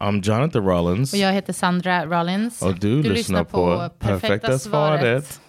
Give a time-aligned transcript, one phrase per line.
[0.00, 1.12] I'm Jonathan Rollins.
[1.12, 2.62] Och jag heter Sandra Rollins.
[2.62, 5.40] Och du, lyssnar på Perfekta svaret.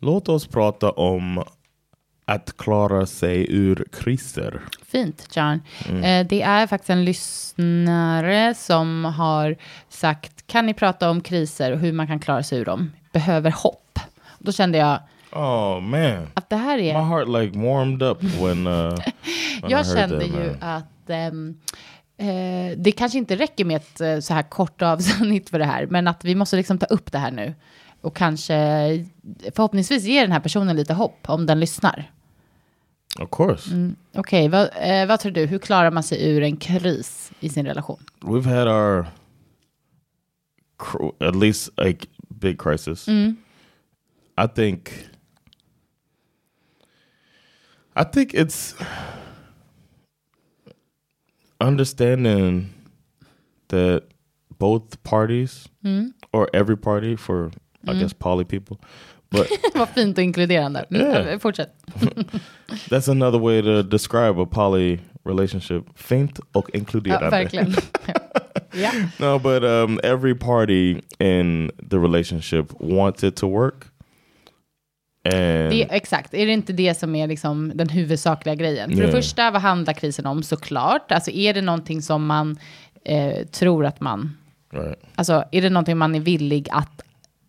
[0.00, 1.44] Låt oss prata om
[2.24, 4.60] att klara sig ur kriser.
[4.86, 5.60] Fint, John.
[6.04, 9.56] Eh, det är faktiskt en lyssnare som har
[9.88, 12.92] sagt, kan ni prata om kriser och hur man kan klara sig ur dem?
[13.12, 13.81] Behöver hopp.
[14.42, 14.98] Då kände jag
[15.32, 17.02] Oh man, att det här my är...
[17.02, 18.94] heart like warmed up when, uh,
[19.62, 21.58] when Jag kände that, ju att ehm,
[22.16, 25.86] eh, det kanske inte räcker med ett eh, så här kort avsnitt för det här,
[25.86, 27.54] men att vi måste liksom ta upp det här nu.
[28.00, 28.54] Och kanske
[29.54, 32.10] förhoppningsvis ge den här personen lite hopp om den lyssnar.
[33.20, 33.96] Of course, Mm.
[34.14, 35.46] Okej, vad, eh, vad tror du?
[35.46, 37.98] Hur klarar man sig ur en kris i sin relation?
[38.20, 39.06] we've had our
[41.28, 43.08] at least like big crisis.
[44.36, 45.08] I think.
[47.94, 48.74] I think it's
[51.60, 52.70] understanding
[53.68, 54.02] that
[54.58, 55.68] both parties
[56.32, 57.50] or every party for
[57.86, 58.78] I guess poly people,
[59.30, 60.84] but Vad fint och inkluderande.
[60.90, 61.38] Mm, Yeah.
[61.38, 61.74] Fortsätt.
[62.88, 65.84] that's another way to describe a poly relationship.
[65.94, 67.30] Fint och Ja, inkluderande.
[67.30, 67.74] verkligen.
[68.74, 68.90] ja.
[69.18, 73.91] No, but um, every party in the relationship wants it to work.
[75.24, 78.90] And Det, exakt, är det inte det som är liksom den huvudsakliga grejen?
[78.90, 79.16] För det Yeah.
[79.16, 80.42] första, vad handlar krisen om?
[80.42, 81.12] Såklart.
[81.12, 82.58] Alltså är det någonting som man
[83.04, 84.36] eh, tror att man...
[84.72, 84.98] right.
[85.14, 87.02] Alltså är det någonting man är villig att,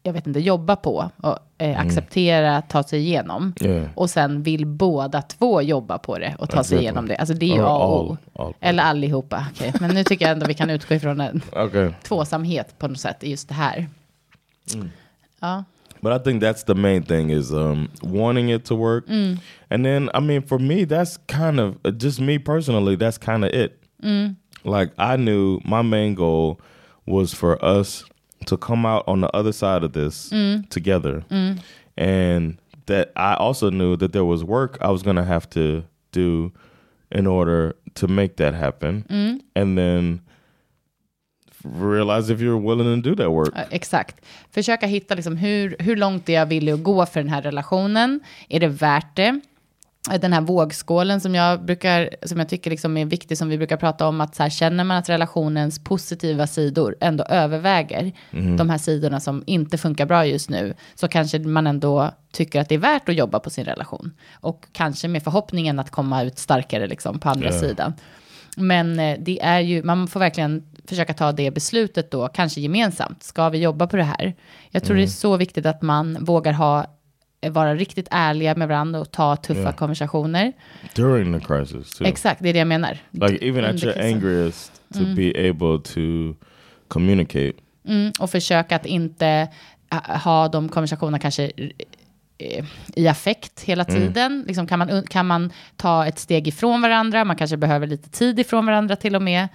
[0.04, 3.54] jag vet inte, jobba på och eh, acceptera, ta sig igenom?
[3.62, 3.74] Mm.
[3.78, 3.88] Yeah.
[3.96, 6.82] Och sen vill båda två jobba på det och ta sig Exactly.
[6.84, 7.16] igenom det.
[7.16, 8.54] Alltså det är ju A och O.
[8.60, 9.46] Eller allihopa.
[9.56, 11.92] Okej, Men nu tycker jag ändå vi kan utgå ifrån en Okay.
[12.04, 13.88] tvåsamhet på något sätt i just det här.
[14.74, 14.92] Mm.
[15.40, 15.64] Ja.
[16.04, 19.08] But I think that's the main thing is um, wanting it to work.
[19.08, 19.40] Mm.
[19.70, 23.46] And then, I mean, for me, that's kind of uh, just me personally, that's kind
[23.46, 23.82] of it.
[24.04, 24.36] Mm.
[24.66, 26.60] Like, I knew my main goal
[27.06, 28.04] was for us
[28.48, 30.68] to come out on the other side of this mm.
[30.70, 31.24] together.
[31.96, 35.86] And that I also knew that there was work I was going to have to
[36.12, 36.52] do
[37.14, 39.42] in order to make that happen.
[39.56, 40.22] And then
[41.64, 43.54] realize if you're willing to do that work.
[43.72, 44.16] Exakt.
[44.52, 48.20] Försöka hitta liksom hur, hur långt är jag villig att gå för den här relationen?
[48.50, 49.40] Är det värt det?
[50.22, 53.78] Den här vågskålen som jag, brukar, som jag tycker liksom är viktig, som vi brukar
[53.78, 58.12] prata om, att så här, känner man att relationens positiva sidor ändå överväger
[58.58, 62.70] de här sidorna som inte funkar bra just nu, så kanske man ändå tycker att
[62.70, 64.12] det är värt att jobba på sin relation.
[64.34, 67.60] Och kanske med förhoppningen att komma ut starkare liksom, på andra Ja.
[67.60, 67.94] sidan.
[68.58, 73.24] Men eh, det är ju, man får verkligen försöka ta det beslutet då, kanske gemensamt.
[73.24, 74.34] Ska vi jobba på det här?
[74.72, 76.86] Jag tror det är så viktigt att man vågar ha,
[77.42, 79.72] eh, vara riktigt ärliga med varandra och ta tuffa Ja.
[79.72, 80.54] konversationer.
[80.96, 82.08] during the crisis too.
[82.08, 82.98] Exakt, det är det jag menar.
[83.12, 86.36] Like even at your angriest, to be able to
[86.88, 87.54] communicate.
[87.88, 89.28] Mm, och försöka att inte
[89.92, 91.52] eh, ha de konversationerna kanske
[92.96, 94.44] i affekt hela tiden.
[94.48, 97.26] Liksom kan, man, kan man ta ett steg ifrån varandra?
[97.26, 99.48] Man kanske behöver lite tid ifrån varandra till och med.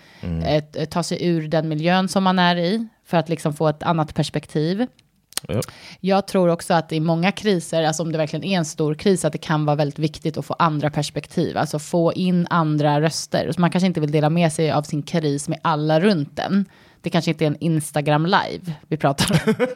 [0.46, 3.68] Ett- eh, ta sig ur den miljön som man är i för att liksom få
[3.68, 4.86] ett annat perspektiv.
[5.48, 5.64] Yep.
[6.00, 9.24] Jag tror också att i många kriser, alltså om det verkligen är en stor kris,
[9.24, 13.52] att det kan vara väldigt viktigt att få andra perspektiv, alltså få in andra röster.
[13.52, 16.64] Så man kanske inte vill dela med sig av sin kris med alla runt den.
[17.02, 19.54] Det kanske inte är en Instagram live vi pratar om.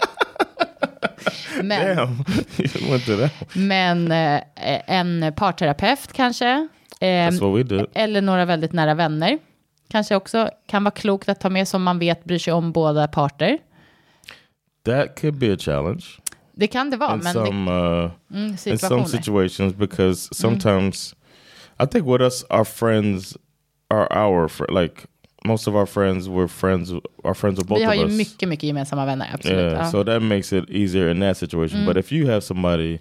[1.62, 2.25] men, Damn,
[2.58, 3.32] you went to that.
[3.56, 4.43] men eh,
[4.87, 6.69] en parterapeut kanske,
[7.00, 7.87] eh, That's what we did.
[7.94, 9.38] eller några väldigt nära vänner.
[9.90, 13.08] Kanske också kan vara klokt att ta med som man vet bryr sig om båda
[13.08, 13.58] parter.
[14.84, 16.04] That could be a challenge
[16.54, 21.14] Det kan det vara, in men det, some uh, mm, in some situations because sometimes
[21.82, 23.37] I think with us, our friends
[23.90, 25.06] are our fr- like
[25.44, 26.93] most of our friends were friends.
[27.25, 29.59] Are friends with both Vi har ju mycket, mycket gemensamma vänner, absolut.
[29.59, 29.79] Yeah, Ja.
[29.85, 29.91] Mm.
[29.91, 31.85] so that makes it easier in that situation.
[31.87, 32.99] But if you have somebody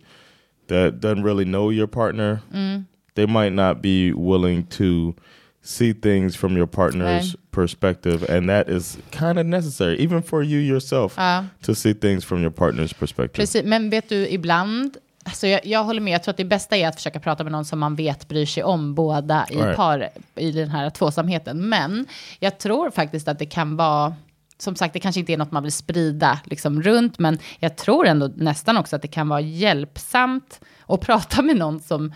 [0.67, 2.85] that doesn't really know your partner, Mm.
[3.15, 5.13] they might not be willing to
[5.61, 7.51] see things from your partner's Right.
[7.51, 11.43] perspective, and that is kind of necessary, even for you yourself, Ja.
[11.61, 13.33] to see things from your partner's perspective.
[13.43, 16.77] Precis, men vet du, ibland, alltså jag, jag håller med, jag tror att det bästa
[16.77, 19.75] är att försöka prata med någon som man vet bryr sig om båda i Right.
[19.75, 21.69] par, i den här tvåsamheten.
[21.69, 22.05] Men
[22.39, 24.15] jag tror faktiskt att det kan vara,
[24.57, 28.07] som sagt, det kanske inte är något man vill sprida liksom runt, men jag tror
[28.07, 32.13] ändå nästan också att det kan vara hjälpsamt att prata med någon som,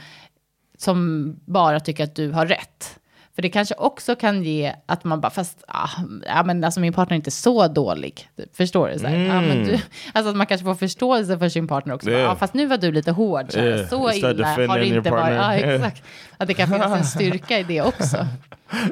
[0.77, 2.99] som bara tycker att du har rätt.
[3.35, 5.89] För det kanske också kan ge att man bara, fast ah,
[6.25, 8.29] ja, men alltså min partner är inte så dålig.
[8.53, 8.99] Förstår du?
[8.99, 9.79] Så, här, ja, men du
[10.13, 12.09] alltså att man kanske får förståelse för sin partner också.
[12.09, 12.21] Yeah.
[12.21, 13.51] Ja, fast nu var du lite hård.
[13.51, 13.87] Så, Yeah.
[13.89, 15.37] så illa har det inte varit.
[15.37, 15.75] Partner.
[15.75, 16.03] exakt.
[16.37, 18.17] Att det kan finnas en styrka i det också.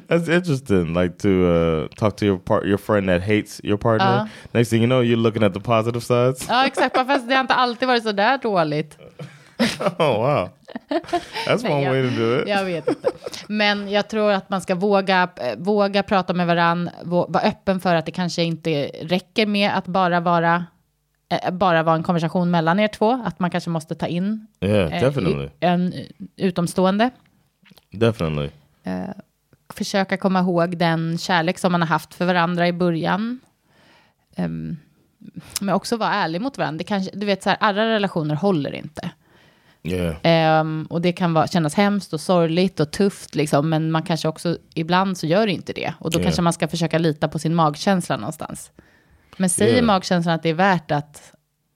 [0.08, 0.94] That's interesting.
[0.94, 4.18] Like to uh, talk to your part, your friend that hates your partner.
[4.18, 4.28] Uh.
[4.52, 6.48] Next thing you know, you're looking at the positive sides.
[6.50, 6.96] Ja, exakt.
[6.96, 8.98] Fast det har inte alltid varit så där dåligt.
[9.80, 10.50] Oh wow,
[11.48, 12.48] that's one way to do it.
[12.48, 13.10] Jag vet inte.
[13.48, 17.80] Men jag tror att man ska våga, eh, våga prata med varann, vå- vara öppen
[17.80, 20.66] för att det kanske inte räcker med att bara vara,
[21.44, 23.24] eh, bara vara en konversation mellan er två.
[23.26, 25.94] Att man kanske måste ta in Yeah, eh, en
[26.36, 27.10] utomstående.
[27.92, 28.50] definitely.
[29.74, 33.40] Försöka komma ihåg den kärlek som man har haft för varandra i början.
[34.36, 34.78] Ehm,
[35.62, 36.78] men också vara ärlig mot varandra.
[36.78, 39.12] Det kanske, du vet, så här, alla relationer håller inte.
[39.86, 44.04] Yeah, Ehm, och det kan vara, kännas hemskt och sorgligt och tufft, liksom, men man
[44.04, 45.94] kanske också, ibland så gör det inte det.
[46.00, 46.24] Och då Ja.
[46.24, 48.72] kanske man ska försöka lita på sin magkänsla någonstans.
[49.38, 49.82] Men säger Ja.
[49.84, 51.34] magkänslan att det är värt att,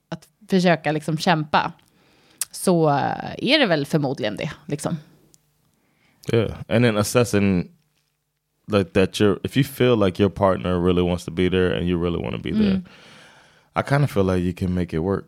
[0.09, 1.71] att försöka liksom kämpa,
[2.51, 2.89] så
[3.37, 4.51] är det väl förmodligen det.
[4.65, 4.97] Liksom.
[6.33, 7.71] yeah, and then assessing
[8.71, 9.11] like that.
[9.21, 12.23] You're if you feel like your partner really wants to be there and you really
[12.23, 12.81] want to be there.
[13.79, 15.25] I kind of feel like you can make it work.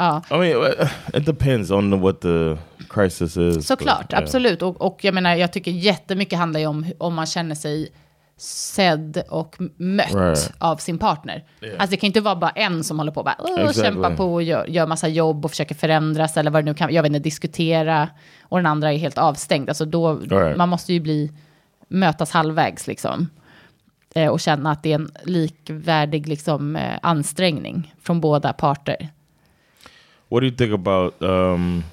[0.00, 0.72] Ja, I mean,
[1.14, 2.56] it depends on what the
[2.88, 3.66] crisis is.
[3.66, 4.22] såklart, but, yeah.
[4.22, 4.62] absolut.
[4.62, 7.88] Och, och jag menar, jag tycker jättemycket handlar ju om om man känner sig
[8.36, 10.52] sedd och mött Right.
[10.58, 11.44] av sin partner.
[11.78, 13.82] Alltså det kan inte vara bara en som håller på och bara, "Åh", Exactly.
[13.84, 16.94] kämpar på och gör, gör massa jobb och försöker förändras eller vad det nu kan,
[16.94, 18.08] jag vet inte, diskutera.
[18.42, 19.68] Och den andra är helt avstängd.
[19.68, 20.56] Alltså då, Right.
[20.56, 21.32] man måste ju bli,
[21.88, 23.28] mötas halvvägs liksom.
[24.14, 29.08] Eh, och känna att det är en likvärdig liksom, eh, ansträngning från båda parter.
[30.30, 31.84] What do you think about um,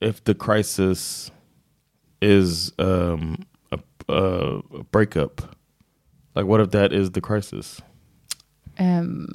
[0.00, 1.30] if the crisis
[2.20, 3.78] is um, a,
[4.12, 5.40] a breakup?
[6.34, 7.80] Like, what if that is the crisis?
[8.78, 9.28] Um,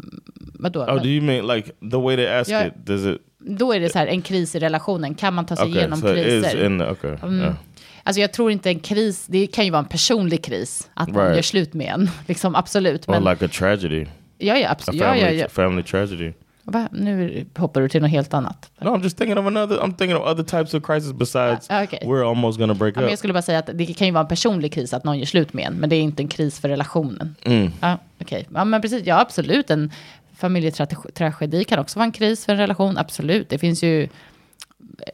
[0.59, 0.85] vadå?
[0.89, 2.67] Oh, do you mean like the way they ask Yeah.
[2.67, 2.85] it?
[2.85, 3.21] Does it?
[3.39, 5.15] Då är det så här, en kris i relationen.
[5.15, 6.65] Kan man ta sig Okay, igenom so kriser?
[6.65, 6.81] in.
[6.81, 7.55] Okay, yeah.
[8.03, 11.23] Alltså jag tror inte en kris, det kan ju vara en personlig kris, att man
[11.23, 11.35] Right.
[11.35, 12.09] gör slut med en.
[12.27, 13.09] Liksom, absolut.
[13.09, 14.05] or Men, like a tragedy,
[14.37, 15.01] ja, ja, a absolut.
[15.01, 15.49] Ja, family, ja, ja.
[15.49, 16.33] family tragedy.
[16.69, 16.87] Va?
[16.91, 18.71] Nu hoppar du till något helt annat.
[18.79, 19.75] No, I'm just thinking of another.
[19.77, 21.99] I'm thinking of other types of crisis besides Ah, okay.
[22.03, 23.09] we're almost gonna break Ja, up.
[23.09, 25.25] jag skulle bara säga att det kan ju vara en personlig kris att någon gör
[25.25, 27.35] slut med en, men det är inte en kris för relationen.
[27.45, 27.71] Mm.
[27.81, 28.47] Ja, okej.
[28.53, 29.05] Ja, men precis.
[29.05, 29.69] Ja, absolut.
[29.69, 29.91] En
[30.35, 32.97] familjetragedi kan också vara en kris för en relation.
[32.97, 33.49] Absolut.
[33.49, 34.09] Det finns ju eh,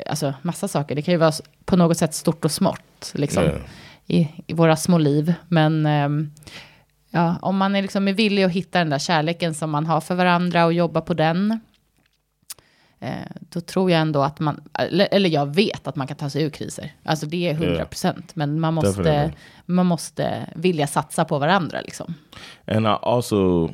[0.09, 0.95] alltså, massa saker.
[0.95, 1.31] Det kan ju vara
[1.65, 3.57] på något sätt stort och smått, liksom, Yeah.
[4.07, 5.33] i, i våra små liv.
[5.47, 6.31] Men ehm,
[7.13, 10.01] ja, om man är, liksom, är villig att hitta den där kärleken som man har
[10.01, 11.59] för varandra och jobba på den,
[12.99, 13.09] eh,
[13.49, 16.43] då tror jag ändå att man, eller, eller jag vet att man kan ta sig
[16.43, 16.91] ur kriser.
[17.03, 18.35] Alltså det är 100 procent.
[18.35, 19.33] Men man måste, Definitely.
[19.65, 21.81] man måste vilja satsa på varandra.
[21.81, 22.13] Liksom.
[22.67, 23.69] And I also,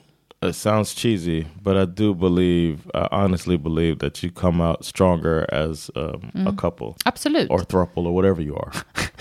[0.46, 5.54] it sounds cheesy, but I do believe, I honestly believe that you come out stronger
[5.54, 6.48] as um, Mm.
[6.48, 7.50] a couple Absolut.
[7.50, 8.72] or throuple or whatever you are.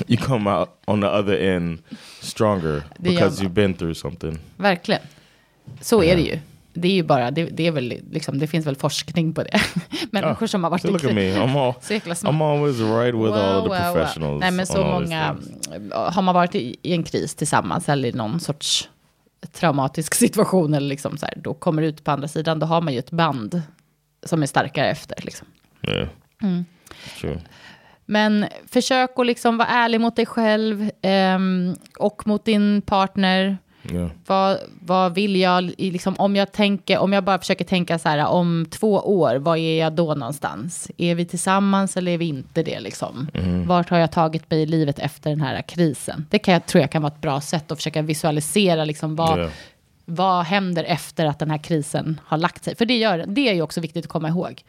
[0.08, 1.78] you come out on the other end
[2.20, 4.38] stronger because you've been through something.
[4.56, 5.00] Verkligen.
[5.80, 6.38] Så är det ju.
[6.78, 9.60] Det är ju bara, det, det är väl liksom, det finns väl forskning på det.
[10.10, 12.34] Människor som har varit at me, I'm all, Så jäkla smart.
[12.34, 13.94] I'm always right with all the Wow, wow, wow.
[13.94, 14.40] professionals.
[14.40, 15.36] Nej, men så många,
[15.70, 15.92] things.
[15.92, 18.88] har man varit i, i en kris tillsammans eller i någon sorts
[19.52, 22.92] traumatisk situation eller liksom så här, då kommer ut på andra sidan, då har man
[22.92, 23.62] ju ett band
[24.26, 25.16] som är starkare efter.
[25.22, 25.46] Liksom.
[25.88, 26.08] Yeah,
[26.42, 26.64] Mm.
[27.20, 27.40] true.
[28.06, 33.58] Men försök att liksom vara ärlig mot dig själv ehm, och mot din partner.
[33.92, 38.08] Yeah, Vad, vad vill jag, liksom, om, jag tänker, om jag bara försöker tänka så
[38.08, 40.90] här, om två år, var är jag då någonstans?
[40.96, 42.80] Är vi tillsammans eller är vi inte det?
[42.80, 43.28] Liksom?
[43.66, 46.26] Vart har jag tagit mig i livet efter den här krisen?
[46.30, 49.38] Det kan jag, tror jag kan vara ett bra sätt att försöka visualisera liksom, vad,
[49.38, 49.50] Yeah.
[50.04, 52.76] vad händer efter att den här krisen har lagt sig.
[52.76, 54.62] För det, gör, det är ju också viktigt att komma ihåg.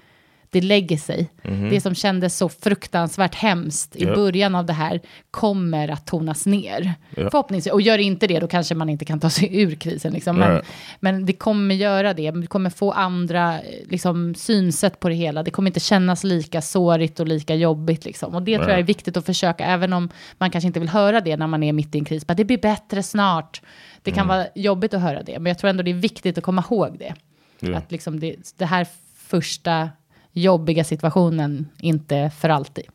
[0.50, 1.30] Det lägger sig.
[1.70, 4.16] Det som kändes så fruktansvärt hemskt i Ja.
[4.16, 5.02] början av det här
[5.32, 6.94] kommer att tonas ner.
[7.16, 7.30] Ja.
[7.30, 7.74] Förhoppningsvis.
[7.74, 10.14] Och gör inte det, då kanske man inte kan ta sig ur krisen.
[10.14, 10.36] Liksom.
[10.36, 10.62] Men,
[11.00, 12.32] men det kommer göra det.
[12.32, 15.44] Vi kommer få andra liksom, synsätt på det hela.
[15.44, 18.06] Det kommer inte kännas lika sårigt och lika jobbigt.
[18.06, 18.36] Liksom.
[18.36, 21.22] Och det tror jag är viktigt att försöka, även om man kanske inte vill höra
[21.22, 22.28] det när man är mitt i en kris.
[22.28, 23.62] Men det blir bättre snart.
[24.02, 26.44] Det kan vara jobbigt att höra det, men jag tror ändå det är viktigt att
[26.44, 27.14] komma ihåg det.
[27.60, 27.78] Ja.
[27.78, 29.90] Att liksom det, det här första
[30.34, 32.86] jobbiga situationen inte för alltid.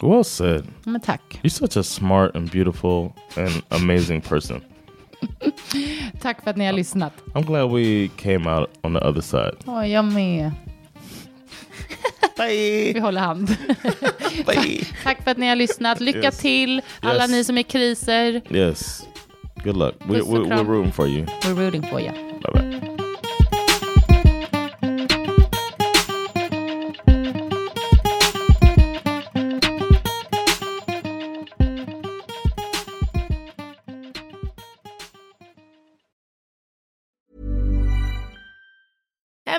[0.00, 0.64] Well said.
[0.84, 1.40] Men tack.
[1.42, 4.60] You're such a smart and beautiful and amazing person.
[6.20, 7.12] Tack för att ni har lyssnat.
[7.34, 9.56] I'm glad we came out on the other side.
[9.66, 10.50] Åh, jag med.
[12.36, 12.92] Bye.
[12.94, 13.48] Vi håller hand.
[14.46, 14.84] Bye.
[15.02, 16.00] Tack för att ni har lyssnat.
[16.00, 16.38] Lycka Yes.
[16.38, 17.30] till, alla Yes.
[17.30, 18.40] ni som är i kriser.
[18.50, 19.06] Yes.
[19.64, 19.94] Good luck.
[20.06, 21.24] We, we, we're rooting for you.
[21.42, 22.12] We're rooting for you.
[22.12, 22.93] Bye bye.